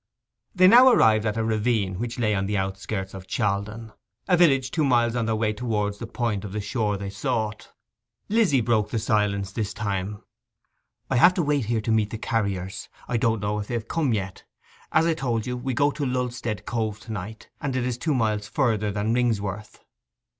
[0.55, 3.91] They now arrived at a ravine which lay on the outskirts of Chaldon,
[4.27, 7.71] a village two miles on their way towards the point of the shore they sought.
[8.27, 10.23] Lizzy broke the silence this time:
[11.11, 12.89] 'I have to wait here to meet the carriers.
[13.07, 14.43] I don't know if they have come yet.
[14.91, 18.15] As I told you, we go to Lulstead Cove to night, and it is two
[18.15, 19.83] miles further than Ringsworth.